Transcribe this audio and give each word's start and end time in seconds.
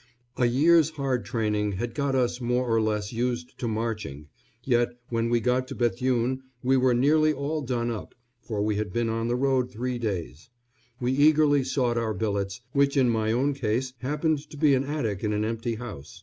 ]A 0.36 0.46
year's 0.46 0.90
hard 0.90 1.24
training 1.24 1.72
had 1.72 1.92
got 1.92 2.14
us 2.14 2.40
more 2.40 2.66
or 2.72 2.80
less 2.80 3.12
used 3.12 3.58
to 3.58 3.66
marching; 3.66 4.28
yet 4.62 4.90
when 5.08 5.28
we 5.28 5.40
got 5.40 5.66
to 5.66 5.74
Bethune 5.74 6.40
we 6.62 6.76
were 6.76 6.94
nearly 6.94 7.32
all 7.32 7.62
done 7.62 7.90
up, 7.90 8.14
for 8.40 8.62
we 8.62 8.76
had 8.76 8.92
been 8.92 9.08
on 9.08 9.26
the 9.26 9.34
road 9.34 9.72
three 9.72 9.98
days. 9.98 10.50
We 11.00 11.10
eagerly 11.10 11.64
sought 11.64 11.98
our 11.98 12.14
billets, 12.14 12.60
which 12.74 12.96
in 12.96 13.10
my 13.10 13.32
own 13.32 13.54
case 13.54 13.92
happened 13.98 14.48
to 14.50 14.56
be 14.56 14.72
an 14.74 14.84
attic 14.84 15.24
in 15.24 15.32
an 15.32 15.44
empty 15.44 15.74
house. 15.74 16.22